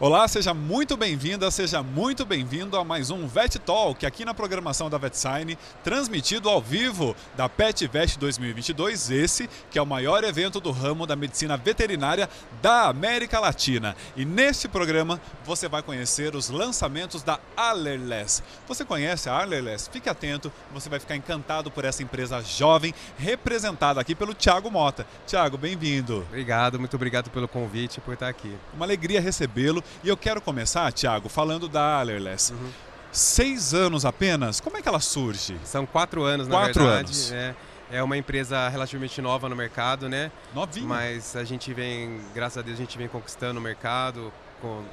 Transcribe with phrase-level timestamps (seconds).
[0.00, 4.88] Olá, seja muito bem-vinda, seja muito bem-vindo a mais um Vet Talk aqui na programação
[4.88, 10.60] da VetSign, transmitido ao vivo da Pet Vet 2022, esse que é o maior evento
[10.60, 12.30] do ramo da medicina veterinária
[12.62, 13.96] da América Latina.
[14.16, 18.40] E neste programa você vai conhecer os lançamentos da Allerless.
[18.68, 19.90] Você conhece a Allerless?
[19.90, 25.04] Fique atento, você vai ficar encantado por essa empresa jovem representada aqui pelo Thiago Mota.
[25.26, 26.24] Thiago, bem-vindo.
[26.28, 28.56] Obrigado, muito obrigado pelo convite e por estar aqui.
[28.72, 32.52] Uma alegria recebê-lo e eu quero começar, Thiago, falando da Allerless.
[32.52, 32.70] Uhum.
[33.10, 34.60] Seis anos apenas?
[34.60, 35.58] Como é que ela surge?
[35.64, 37.12] São quatro anos, quatro na verdade.
[37.12, 37.32] Anos.
[37.32, 37.54] É,
[37.90, 40.30] é uma empresa relativamente nova no mercado, né?
[40.54, 40.86] Novinha.
[40.86, 44.84] Mas a gente vem, graças a Deus, a gente vem conquistando o mercado com,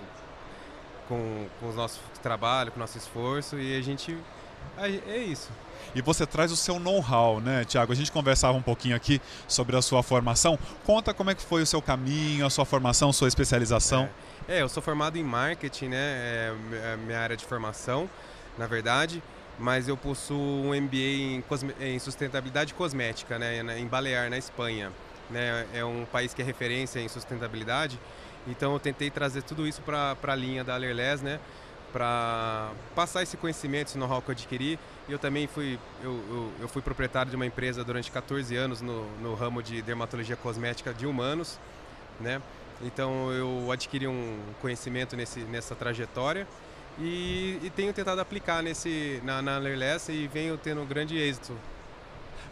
[1.07, 4.17] com, com o nosso trabalho, com o nosso esforço e a gente.
[4.77, 5.51] É isso
[5.95, 7.93] e você traz o seu know-how, né, Tiago?
[7.93, 10.59] A gente conversava um pouquinho aqui sobre a sua formação.
[10.85, 14.09] Conta como é que foi o seu caminho, a sua formação, sua especialização.
[14.45, 15.97] É, é eu sou formado em marketing, né?
[16.73, 18.09] É a minha área de formação,
[18.57, 19.23] na verdade.
[19.57, 21.43] Mas eu possuo um MBA em,
[21.79, 24.91] em sustentabilidade cosmética, né, em Balear, na Espanha.
[25.29, 25.65] Né?
[25.73, 27.97] É um país que é referência em sustentabilidade.
[28.45, 31.39] Então eu tentei trazer tudo isso para a linha da Alerless, né?
[31.91, 34.79] Para passar esse conhecimento, esse know-how que eu adquiri.
[35.07, 39.05] Eu também fui, eu, eu, eu, fui proprietário de uma empresa durante 14 anos no,
[39.19, 41.59] no ramo de dermatologia cosmética de humanos,
[42.19, 42.41] né?
[42.81, 46.47] Então eu adquiri um conhecimento nesse, nessa trajetória
[46.99, 51.53] e, e tenho tentado aplicar nesse, na, na Lerless e venho tendo um grande êxito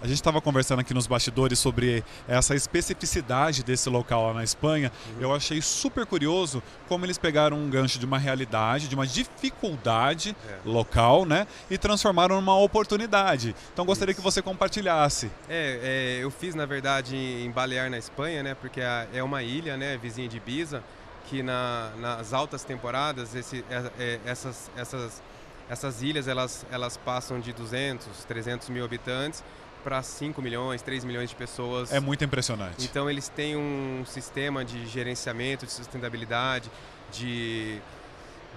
[0.02, 4.92] a gente estava conversando aqui nos bastidores sobre essa especificidade desse local lá na Espanha.
[5.16, 5.22] Uhum.
[5.22, 10.36] Eu achei super curioso como eles pegaram um gancho de uma realidade, de uma dificuldade
[10.48, 10.58] é.
[10.66, 11.48] local, né?
[11.70, 13.56] E transformaram numa oportunidade.
[13.74, 14.22] Então gostaria Isso.
[14.22, 15.32] que você compartilhasse.
[15.50, 18.56] É, é, eu fiz na verdade em Balear na Espanha, né?
[18.56, 19.98] Porque é uma ilha, né?
[19.98, 20.84] Vizinha de Ibiza,
[21.30, 25.22] que na, nas altas temporadas esse, é, é, essas, essas
[25.70, 29.44] essas ilhas elas, elas passam de 200, 300 mil habitantes
[29.84, 31.92] para 5 milhões, 3 milhões de pessoas.
[31.92, 32.84] É muito impressionante.
[32.86, 36.72] Então eles têm um sistema de gerenciamento, de sustentabilidade,
[37.12, 37.80] de,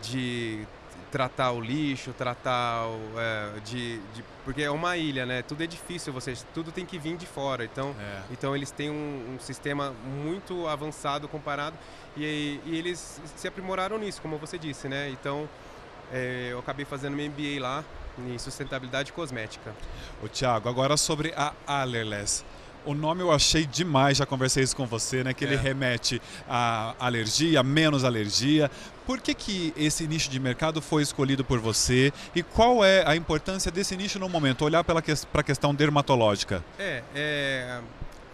[0.02, 0.67] de
[1.11, 5.43] tratar o lixo, tratar o, é, de, de, porque é uma ilha, né?
[5.43, 7.64] Tudo é difícil, você tudo tem que vir de fora.
[7.64, 8.20] Então, é.
[8.31, 11.76] então eles têm um, um, sistema muito avançado comparado
[12.17, 15.08] e, e, eles se aprimoraram nisso, como você disse, né?
[15.11, 15.49] Então
[16.12, 17.84] é, eu acabei fazendo meu MBA lá
[18.18, 19.74] em sustentabilidade cosmética.
[20.22, 22.44] O Thiago, agora sobre a Allerless.
[22.84, 25.34] O nome eu achei demais, já conversei isso com você, né?
[25.34, 25.48] Que é.
[25.48, 28.70] ele remete a alergia, menos alergia.
[29.04, 33.16] Por que, que esse nicho de mercado foi escolhido por você e qual é a
[33.16, 34.64] importância desse nicho no momento?
[34.64, 36.62] Olhar para a questão dermatológica.
[36.78, 37.80] É, é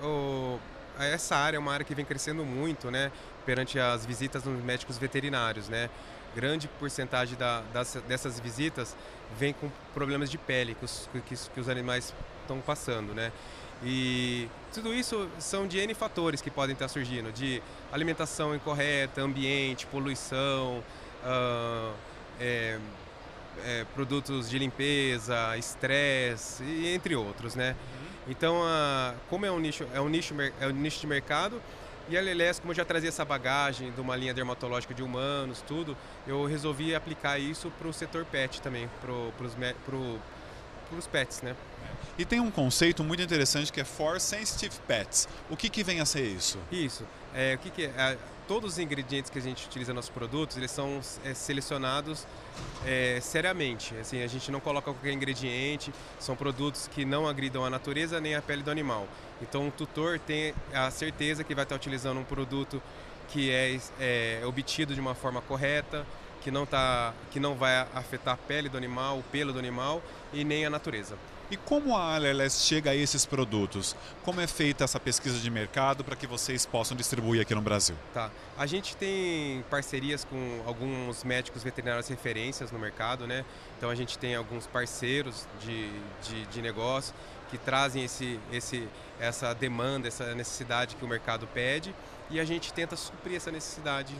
[0.02, 0.58] o,
[0.98, 3.10] essa área é uma área que vem crescendo muito, né?
[3.46, 5.88] Perante as visitas nos médicos veterinários, né?
[6.34, 8.96] Grande porcentagem da, das, dessas visitas
[9.38, 13.32] vem com problemas de pele que os, que, que os animais estão passando, né?
[13.84, 19.86] E tudo isso são de N fatores que podem estar surgindo, de alimentação incorreta, ambiente,
[19.86, 20.84] poluição,
[21.24, 21.92] uh,
[22.40, 22.78] é,
[23.64, 26.64] é, produtos de limpeza, estresse,
[26.94, 27.70] entre outros, né?
[27.70, 28.02] Uhum.
[28.28, 28.62] Então,
[29.28, 31.60] como é um nicho, é um nicho, é um nicho de mercado,
[32.08, 35.62] e a Lelés, como eu já trazia essa bagagem de uma linha dermatológica de humanos,
[35.66, 35.96] tudo,
[36.26, 39.96] eu resolvi aplicar isso para o setor pet também, para
[40.96, 41.54] os pets, né?
[42.18, 45.26] E tem um conceito muito interessante que é For Sensitive Pets.
[45.48, 46.58] O que, que vem a ser isso?
[46.70, 47.06] Isso.
[47.34, 48.18] É, o que, que é?
[48.46, 52.26] Todos os ingredientes que a gente utiliza nos produtos, eles são é, selecionados
[52.84, 53.94] é, seriamente.
[53.96, 58.34] Assim, a gente não coloca qualquer ingrediente, são produtos que não agridam a natureza nem
[58.34, 59.06] a pele do animal.
[59.40, 62.82] Então, o tutor tem a certeza que vai estar utilizando um produto
[63.28, 66.06] que é, é obtido de uma forma correta,
[66.42, 70.02] que não, tá, que não vai afetar a pele do animal, o pelo do animal
[70.32, 71.16] e nem a natureza.
[71.52, 73.94] E como a ALLS chega a esses produtos?
[74.24, 77.94] Como é feita essa pesquisa de mercado para que vocês possam distribuir aqui no Brasil?
[78.14, 78.30] Tá.
[78.56, 83.44] A gente tem parcerias com alguns médicos veterinários referências no mercado, né?
[83.76, 85.90] Então a gente tem alguns parceiros de,
[86.22, 87.14] de, de negócio
[87.50, 88.88] que trazem esse, esse,
[89.20, 91.94] essa demanda, essa necessidade que o mercado pede
[92.30, 94.14] e a gente tenta suprir essa necessidade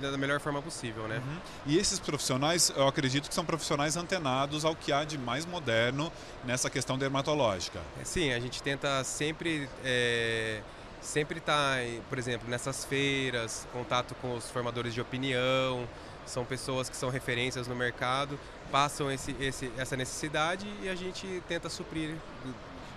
[0.00, 1.16] da melhor forma possível, né?
[1.16, 1.38] Uhum.
[1.66, 6.12] E esses profissionais, eu acredito que são profissionais antenados ao que há de mais moderno
[6.44, 7.80] nessa questão dermatológica.
[8.00, 10.60] É, sim, a gente tenta sempre é,
[11.00, 15.88] sempre estar, tá, por exemplo, nessas feiras, contato com os formadores de opinião,
[16.26, 18.38] são pessoas que são referências no mercado,
[18.70, 22.16] passam esse, esse, essa necessidade e a gente tenta suprir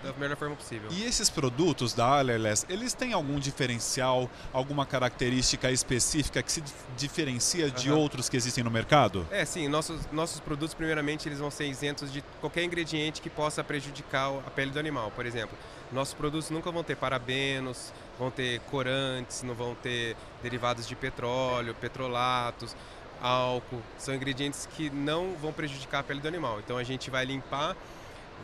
[0.04, 0.90] da melhor forma possível.
[0.92, 6.64] E esses produtos da Alerless, eles têm algum diferencial, alguma característica específica que se
[6.98, 7.98] diferencia de Aham.
[7.98, 9.28] outros que existem no mercado?
[9.32, 13.64] É, sim, nossos, nossos produtos, primeiramente, eles vão ser isentos de qualquer ingrediente que possa
[13.64, 15.12] prejudicar a pele do animal.
[15.12, 15.58] Por exemplo,
[15.92, 21.74] nossos produtos nunca vão ter parabenos, vão ter corantes, não vão ter derivados de petróleo,
[21.76, 22.76] petrolatos,
[23.22, 23.82] álcool.
[23.98, 26.60] São ingredientes que não vão prejudicar a pele do animal.
[26.60, 27.76] Então a gente vai limpar,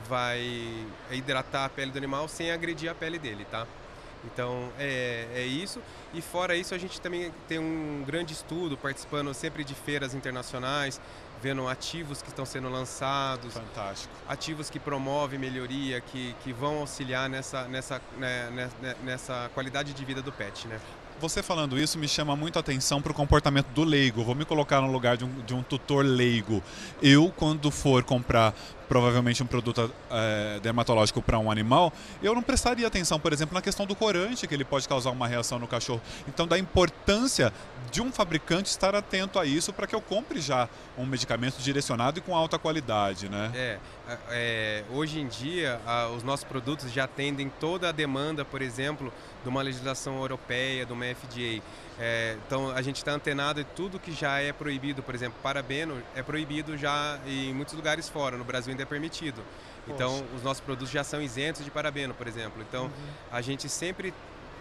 [0.08, 3.66] vai hidratar a pele do animal sem agredir a pele dele, tá?
[4.26, 5.80] Então é, é isso.
[6.14, 11.00] E fora isso, a gente também tem um grande estudo, participando sempre de feiras internacionais,
[11.42, 14.14] vendo ativos que estão sendo lançados, Fantástico.
[14.28, 18.50] ativos que promovem melhoria, que, que vão auxiliar nessa, nessa, né,
[18.82, 20.80] né, nessa qualidade de vida do pet, né?
[21.20, 24.22] Você falando isso me chama muito a atenção para o comportamento do leigo.
[24.22, 26.62] Vou me colocar no lugar de um, de um tutor leigo.
[27.02, 28.54] Eu, quando for comprar
[28.88, 33.62] provavelmente um produto é, dermatológico para um animal, eu não prestaria atenção, por exemplo, na
[33.62, 36.02] questão do corante, que ele pode causar uma reação no cachorro.
[36.28, 37.52] Então, da importância
[37.92, 42.20] de um fabricante estar atento a isso para que eu compre já um medicamento direcionado
[42.20, 43.52] e com alta qualidade, né?
[43.54, 43.80] É,
[44.30, 49.14] é hoje em dia, a, os nossos produtos já atendem toda a demanda, por exemplo,
[49.44, 51.62] de uma legislação europeia, de uma FDA.
[51.98, 56.02] É, então a gente está antenado em tudo que já é proibido, por exemplo, parabeno
[56.14, 59.42] é proibido já em muitos lugares fora, no Brasil ainda é permitido.
[59.88, 60.36] Então Poxa.
[60.36, 62.62] os nossos produtos já são isentos de parabeno, por exemplo.
[62.62, 62.92] Então
[63.32, 64.14] a gente sempre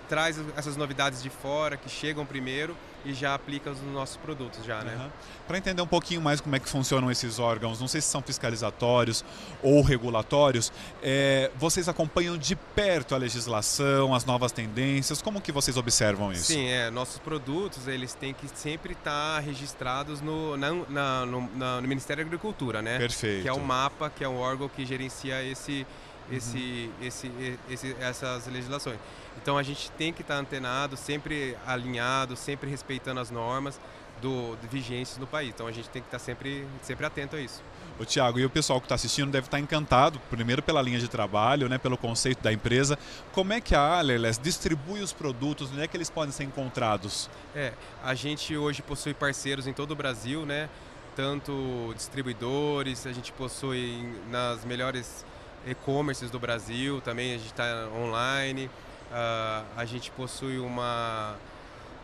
[0.08, 4.82] traz essas novidades de fora que chegam primeiro e já aplica nos nossos produtos já,
[4.82, 4.96] né?
[4.96, 5.10] Uhum.
[5.46, 8.22] Para entender um pouquinho mais como é que funcionam esses órgãos, não sei se são
[8.22, 9.24] fiscalizatórios
[9.62, 15.76] ou regulatórios, é, vocês acompanham de perto a legislação, as novas tendências, como que vocês
[15.76, 16.44] observam isso?
[16.44, 21.80] Sim, é, nossos produtos eles têm que sempre estar registrados no, na, na, no, na,
[21.80, 22.98] no Ministério da Agricultura, né?
[22.98, 23.42] Perfeito.
[23.42, 25.86] Que é o MAPA, que é o órgão que gerencia esse,
[26.30, 27.06] esse, uhum.
[27.06, 28.98] esse, esse, essas legislações.
[29.40, 33.80] Então a gente tem que estar antenado, sempre alinhado, sempre respeitando as normas
[34.20, 35.50] do, de vigências no país.
[35.50, 37.62] Então a gente tem que estar sempre, sempre atento a isso.
[37.98, 41.06] O Tiago, e o pessoal que está assistindo deve estar encantado, primeiro pela linha de
[41.08, 42.98] trabalho, né, pelo conceito da empresa.
[43.32, 45.70] Como é que a Alerless distribui os produtos?
[45.70, 47.30] Onde é que eles podem ser encontrados?
[47.54, 50.68] É, a gente hoje possui parceiros em todo o Brasil, né?
[51.14, 55.24] Tanto distribuidores, a gente possui nas melhores
[55.66, 58.66] e-commerces do Brasil, também a gente está online.
[58.66, 61.36] Uh, a gente possui uma,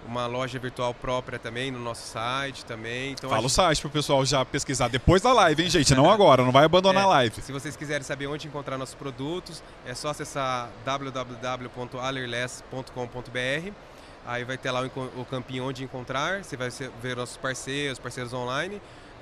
[0.07, 3.13] uma loja virtual própria também no nosso site também.
[3.13, 3.51] Então Fala gente...
[3.51, 5.95] o site para o pessoal já pesquisar depois da live, hein, gente?
[5.95, 7.43] Não agora, não vai abandonar é, a live.
[7.43, 13.73] Se vocês quiserem saber onde encontrar nossos produtos, é só acessar www.alerless.com.br.
[14.27, 16.69] Aí vai ter lá o, o campinho onde encontrar, você vai
[17.03, 18.81] ver nossos parceiros, parceiros online.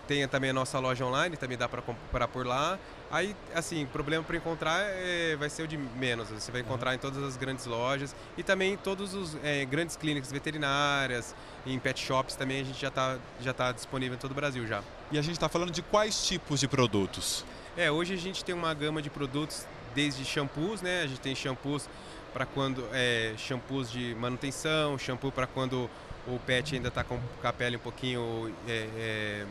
[0.09, 2.79] Tem também a nossa loja online, também dá para comprar por lá.
[3.11, 6.29] Aí, assim, problema para encontrar é, vai ser o de menos.
[6.31, 6.97] Você vai encontrar uhum.
[6.97, 11.35] em todas as grandes lojas e também em todas as é, grandes clínicas veterinárias,
[11.67, 14.67] em pet shops também a gente já está já tá disponível em todo o Brasil
[14.67, 14.83] já.
[15.12, 17.45] E a gente está falando de quais tipos de produtos?
[17.77, 21.03] É, hoje a gente tem uma gama de produtos desde shampoos, né?
[21.03, 21.87] A gente tem shampoos
[22.33, 25.91] para quando é, shampoos de manutenção, shampoo para quando
[26.27, 29.47] o pet ainda está com a pele um pouquinho é, é,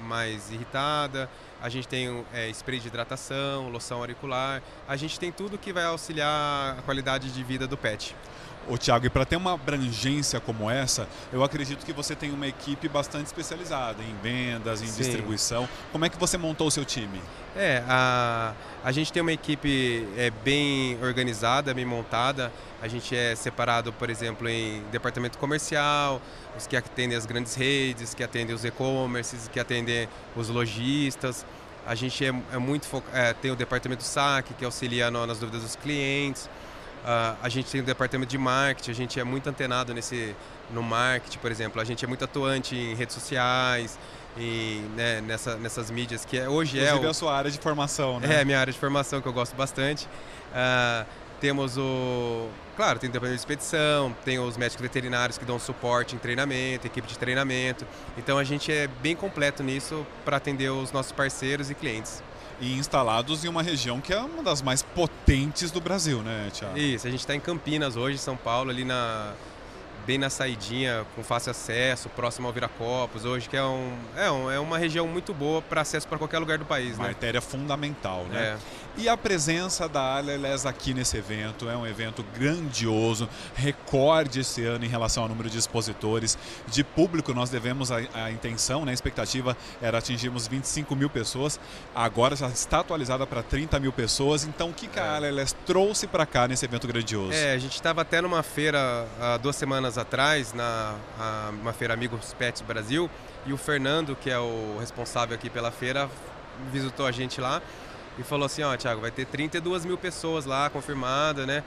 [0.00, 1.28] mais irritada.
[1.60, 4.62] A gente tem é, spray de hidratação, loção auricular.
[4.88, 8.14] A gente tem tudo que vai auxiliar a qualidade de vida do pet.
[8.68, 12.46] Ô Tiago, e para ter uma abrangência como essa, eu acredito que você tem uma
[12.46, 15.02] equipe bastante especializada em vendas, em Sim.
[15.02, 15.68] distribuição.
[15.90, 17.20] Como é que você montou o seu time?
[17.56, 22.52] É, a, a gente tem uma equipe é, bem organizada, bem montada.
[22.80, 26.22] A gente é separado, por exemplo, em departamento comercial,
[26.56, 31.44] os que atendem as grandes redes, que atendem os e-commerces, que atendem os lojistas.
[31.86, 35.62] A gente é, é muito é, tem o departamento saque, que auxilia no, nas dúvidas
[35.62, 36.48] dos clientes.
[37.02, 40.34] Uh, a gente tem o departamento de marketing, a gente é muito antenado nesse,
[40.70, 41.80] no marketing, por exemplo.
[41.80, 43.98] A gente é muito atuante em redes sociais,
[44.36, 47.58] em, né, nessa, nessas mídias que é, hoje Inclusive é o, a sua área de
[47.58, 48.36] formação, né?
[48.36, 50.06] É, a minha área de formação que eu gosto bastante.
[50.52, 51.06] Uh,
[51.40, 52.48] temos o.
[52.76, 56.86] Claro, tem o departamento de expedição, tem os médicos veterinários que dão suporte em treinamento,
[56.86, 57.86] equipe de treinamento.
[58.16, 62.22] Então a gente é bem completo nisso para atender os nossos parceiros e clientes.
[62.60, 66.76] E instalados em uma região que é uma das mais potentes do Brasil, né, Tiago?
[66.76, 69.32] Isso, a gente está em Campinas hoje, São Paulo, ali na,
[70.06, 74.50] bem na saidinha, com fácil acesso, próximo ao Viracopos, hoje que é, um, é, um,
[74.50, 76.96] é uma região muito boa para acesso para qualquer lugar do país.
[76.96, 77.08] Uma né?
[77.10, 78.38] artéria fundamental, né?
[78.40, 78.58] É.
[78.96, 84.84] E a presença da Aleles aqui nesse evento é um evento grandioso, recorde esse ano
[84.84, 87.32] em relação ao número de expositores, de público.
[87.32, 91.58] Nós devemos a, a intenção, né, a expectativa era atingirmos 25 mil pessoas,
[91.94, 94.44] agora já está atualizada para 30 mil pessoas.
[94.44, 97.32] Então, o que, que a Aleles trouxe para cá nesse evento grandioso?
[97.32, 101.94] É, a gente estava até numa feira há duas semanas atrás, na a, uma feira
[101.94, 103.08] Amigos Pets Brasil,
[103.46, 106.10] e o Fernando, que é o responsável aqui pela feira,
[106.72, 107.62] visitou a gente lá
[108.18, 111.62] e falou assim, ó, Thiago, vai ter 32 mil pessoas lá, confirmada, né?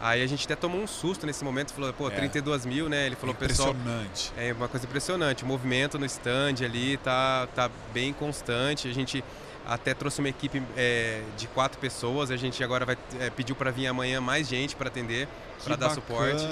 [0.00, 2.10] Aí a gente até tomou um susto nesse momento, falou, pô, é.
[2.10, 3.06] 32 mil, né?
[3.06, 4.30] Ele falou, impressionante.
[4.30, 4.46] pessoal.
[4.46, 5.42] É uma coisa impressionante.
[5.42, 8.88] O movimento no stand ali tá, tá bem constante.
[8.88, 9.24] A gente
[9.66, 12.30] até trouxe uma equipe é, de quatro pessoas.
[12.30, 15.28] A gente agora vai é, pediu para vir amanhã mais gente para atender,
[15.64, 16.44] para dar suporte.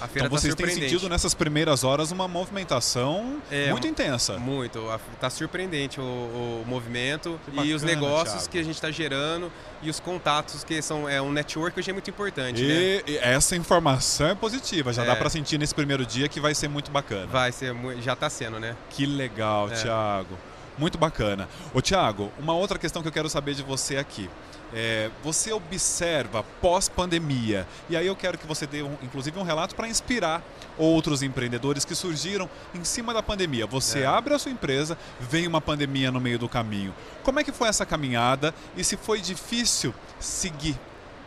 [0.00, 4.38] A feira então tá vocês têm sentido nessas primeiras horas uma movimentação é, muito intensa.
[4.38, 4.80] Muito.
[5.12, 8.50] Está surpreendente o, o movimento bacana, e os negócios Thiago.
[8.50, 9.52] que a gente está gerando
[9.82, 12.62] e os contatos que são é um network hoje é muito importante.
[12.62, 13.18] E, né?
[13.20, 14.92] essa informação é positiva.
[14.92, 15.16] Já dá é.
[15.16, 17.26] para sentir nesse primeiro dia que vai ser muito bacana.
[17.26, 18.76] Vai ser, já está sendo, né?
[18.90, 19.74] Que legal, é.
[19.74, 20.38] Thiago.
[20.78, 21.48] Muito bacana.
[21.74, 24.28] Ô Tiago, uma outra questão que eu quero saber de você aqui.
[24.74, 29.74] É, você observa pós-pandemia, e aí eu quero que você dê, um, inclusive, um relato
[29.74, 30.42] para inspirar
[30.78, 33.66] outros empreendedores que surgiram em cima da pandemia.
[33.66, 34.06] Você é.
[34.06, 36.94] abre a sua empresa, vem uma pandemia no meio do caminho.
[37.22, 40.78] Como é que foi essa caminhada e se foi difícil seguir?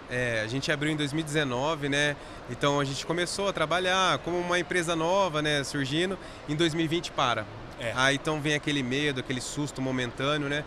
[0.09, 2.15] É, a gente abriu em 2019, né?
[2.49, 5.63] Então a gente começou a trabalhar como uma empresa nova, né?
[5.63, 6.17] Surgindo.
[6.47, 7.45] Em 2020 para.
[7.79, 7.93] É.
[7.95, 10.63] Aí então vem aquele medo, aquele susto momentâneo, né?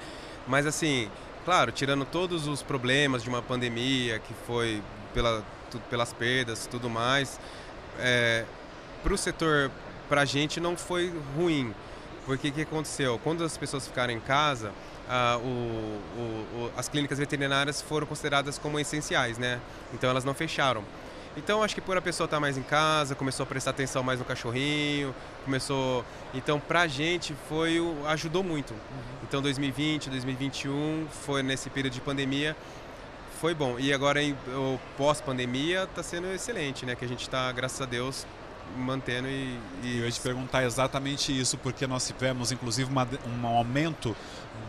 [0.47, 1.11] Mas assim,
[1.45, 4.83] claro, tirando todos os problemas de uma pandemia, que foi
[5.15, 5.45] pela,
[5.91, 7.41] pelas perdas tudo mais,
[7.99, 8.45] é,
[9.03, 9.71] para o setor,
[10.09, 11.75] para a gente não foi ruim.
[12.27, 13.19] Porque o que aconteceu?
[13.25, 14.71] Quando as pessoas ficaram em casa,
[15.09, 19.59] ah, o, o, o, as clínicas veterinárias foram consideradas como essenciais, né?
[19.95, 20.85] Então elas não fecharam.
[21.39, 24.19] Então acho que por a pessoa estar mais em casa, começou a prestar atenção mais
[24.19, 25.15] no cachorrinho,
[25.45, 26.05] começou.
[26.35, 27.97] Então pra gente foi o...
[28.07, 28.73] ajudou muito.
[28.73, 28.79] Uhum.
[29.23, 32.57] Então 2020, 2021 foi nesse período de pandemia
[33.39, 33.79] foi bom.
[33.79, 34.37] E agora em
[34.97, 36.97] pós-pandemia está sendo excelente, né?
[36.97, 38.27] Que a gente está, graças a Deus,
[38.77, 39.99] mantendo e, e...
[39.99, 44.17] Eu ia te perguntar exatamente isso, porque nós tivemos inclusive uma, um aumento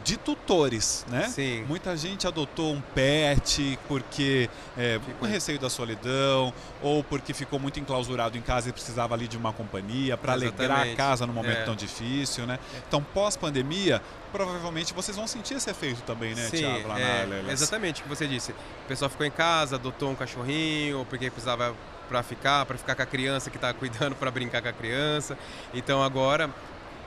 [0.03, 1.27] de tutores, né?
[1.27, 1.63] Sim.
[1.67, 7.79] Muita gente adotou um pet porque é, com receio da solidão ou porque ficou muito
[7.79, 11.59] enclausurado em casa e precisava ali de uma companhia para alegrar a casa num momento
[11.59, 11.63] é.
[11.63, 12.57] tão difícil, né?
[12.87, 14.01] Então, pós-pandemia,
[14.31, 16.87] provavelmente vocês vão sentir esse efeito também, né, Sim, Thiago?
[16.87, 18.51] Lá é, exatamente o que você disse.
[18.51, 21.75] O pessoal ficou em casa, adotou um cachorrinho porque precisava
[22.09, 25.37] para ficar, para ficar com a criança que está cuidando, para brincar com a criança.
[25.73, 26.49] Então agora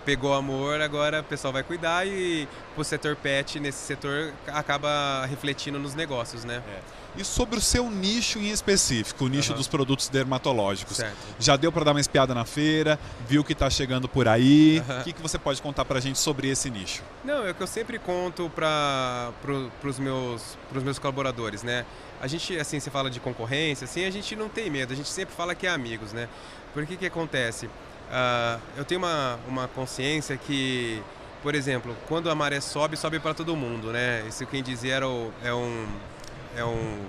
[0.04, 5.78] pegou amor, agora o pessoal vai cuidar e o setor pet, nesse setor, acaba refletindo
[5.78, 6.62] nos negócios, né?
[6.68, 7.02] É.
[7.14, 9.58] E sobre o seu nicho em específico, o nicho uhum.
[9.58, 10.96] dos produtos dermatológicos.
[10.96, 11.16] Certo.
[11.38, 14.82] Já deu para dar uma espiada na feira, viu que está chegando por aí.
[14.88, 15.02] O uhum.
[15.02, 17.02] que, que você pode contar para a gente sobre esse nicho?
[17.22, 21.84] Não, é o que eu sempre conto para pro, os meus, meus colaboradores, né?
[22.20, 25.08] A gente, assim, você fala de concorrência, assim, a gente não tem medo, a gente
[25.08, 26.28] sempre fala que é amigos, né?
[26.72, 27.68] Porque que acontece?
[28.12, 31.02] Uh, eu tenho uma, uma consciência que,
[31.42, 34.22] por exemplo, quando a maré sobe, sobe para todo mundo, né?
[34.28, 35.88] Isso quem dizia era o, é um
[36.54, 37.06] é um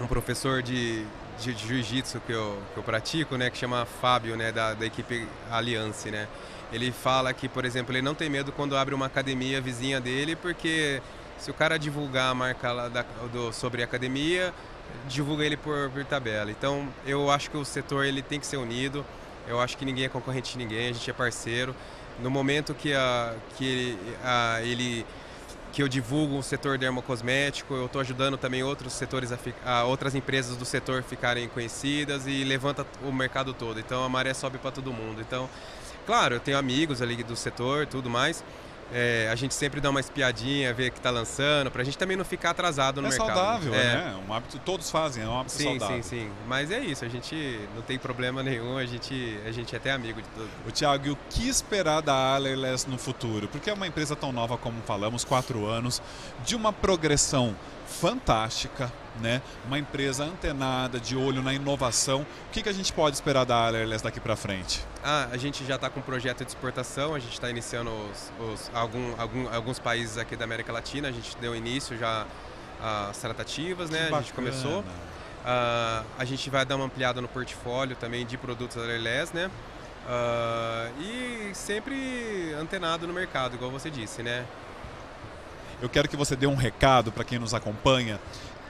[0.00, 1.04] um professor de,
[1.40, 4.84] de, de jiu-jitsu que eu, que eu pratico, né, que chama Fábio, né, da, da
[4.84, 6.28] equipe Aliança, né?
[6.72, 10.34] Ele fala que, por exemplo, ele não tem medo quando abre uma academia vizinha dele,
[10.34, 11.00] porque
[11.38, 14.52] se o cara divulgar a marca lá da, do, sobre a academia,
[15.08, 16.50] divulga ele por, por tabela.
[16.50, 19.04] Então, eu acho que o setor ele tem que ser unido.
[19.46, 21.74] Eu acho que ninguém é concorrente de ninguém, a gente é parceiro.
[22.20, 25.04] No momento que, a, que a, ele
[25.72, 30.14] que eu divulgo o setor dermocosmético, eu estou ajudando também outros setores, a, a, outras
[30.14, 33.78] empresas do setor ficarem conhecidas e levanta o mercado todo.
[33.78, 35.20] Então a maré sobe para todo mundo.
[35.20, 35.50] Então,
[36.06, 38.42] claro, eu tenho amigos ali do setor, tudo mais,
[38.92, 42.16] é, a gente sempre dá uma espiadinha, ver que está lançando, para a gente também
[42.16, 43.30] não ficar atrasado no é mercado.
[43.30, 44.16] É saudável, né?
[44.28, 46.02] Um hábito todos fazem, é um hábito sim, saudável.
[46.02, 49.74] Sim, sim, Mas é isso, a gente não tem problema nenhum, a gente, a gente
[49.74, 50.50] é até amigo de todos.
[50.66, 53.48] O Thiago, e o que esperar da Alerless no futuro?
[53.48, 56.00] Porque é uma empresa tão nova como falamos, quatro anos,
[56.44, 57.56] de uma progressão
[57.86, 59.42] fantástica, né?
[59.66, 62.22] Uma empresa antenada, de olho na inovação.
[62.22, 64.84] O que, que a gente pode esperar da Alerless daqui para frente?
[65.02, 68.32] Ah, a gente já está com um projeto de exportação, a gente está iniciando os,
[68.40, 72.26] os, algum, algum, alguns países aqui da América Latina, a gente deu início já
[72.82, 74.08] às tratativas, né?
[74.12, 74.80] A gente começou.
[74.80, 79.50] Uh, a gente vai dar uma ampliada no portfólio também de produtos Alerless, né?
[80.08, 84.44] Uh, e sempre antenado no mercado, igual você disse, né?
[85.80, 88.18] eu quero que você dê um recado para quem nos acompanha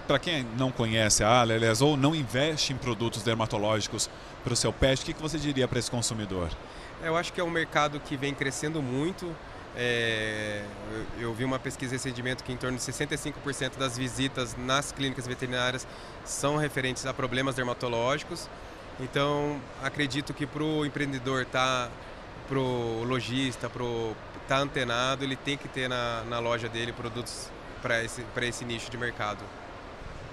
[0.07, 4.09] para quem não conhece a Allerles ou não investe em produtos dermatológicos
[4.45, 6.49] para o seu pet, o que, que você diria para esse consumidor?
[7.03, 9.35] Eu acho que é um mercado que vem crescendo muito.
[9.77, 10.63] É,
[11.19, 15.87] eu, vi uma pesquisa recentemente que em torno de 65% das visitas nas clínicas veterinárias
[16.25, 18.49] são referentes a problemas dermatológicos.
[18.99, 21.91] Então, acredito que para o empreendedor estar, tá,
[22.49, 24.15] para o lojista, para estar
[24.49, 27.51] tá antenado, ele tem que ter na, na loja dele produtos
[27.83, 29.45] para esse, esse nicho de mercado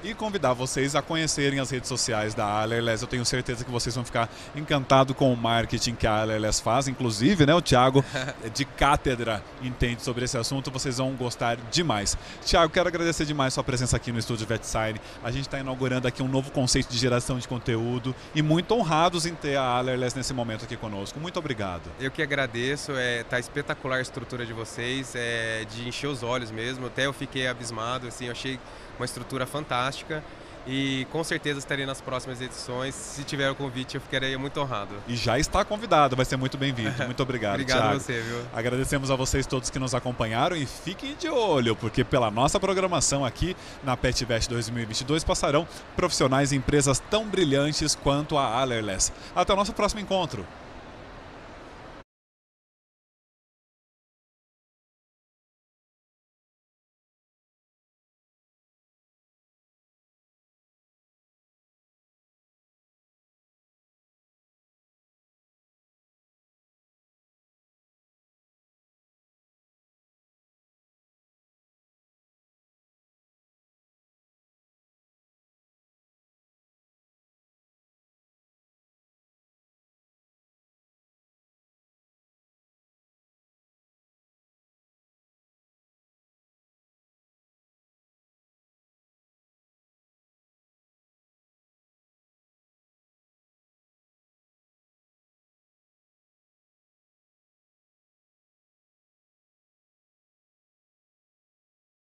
[0.04, 3.02] e convidar vocês a conhecerem as redes sociais da Alerles.
[3.02, 6.88] Eu tenho certeza que vocês vão ficar encantados com o marketing que a Alerles faz.
[6.88, 8.04] Inclusive, né, o Thiago,
[8.54, 10.70] de cátedra, entende sobre esse assunto.
[10.70, 12.18] Vocês vão gostar demais.
[12.46, 15.00] Thiago, quero agradecer demais sua presença aqui no estúdio VetSign.
[15.24, 19.26] A gente está inaugurando aqui um novo conceito de geração de conteúdo e muito honrados
[19.26, 21.20] em ter a Alerles nesse momento aqui conosco.
[21.20, 21.90] Muito obrigado.
[22.00, 22.92] Eu que agradeço.
[22.94, 26.88] É, tá espetacular a estrutura de vocês, é, de encher os olhos mesmo.
[26.88, 28.08] Até eu fiquei abismado.
[28.08, 28.60] Assim, eu achei
[28.98, 29.46] uma estrutura
[29.94, 30.24] fantástica
[30.66, 32.96] e com certeza estarei nas próximas edições.
[32.96, 34.96] Se tiver o convite, eu ficarei muito honrado.
[35.10, 36.94] E já está convidado, vai ser muito bem-vindo.
[37.04, 37.96] Muito obrigado, Obrigado Thiago.
[37.96, 38.42] a você, viu?
[38.54, 43.26] Agradecemos a vocês todos que nos acompanharam e fiquem de olho, porque pela nossa programação
[43.26, 49.12] aqui na PetVest 2022 passarão profissionais e empresas tão brilhantes quanto a Allerless.
[49.36, 50.48] Até o nosso próximo encontro.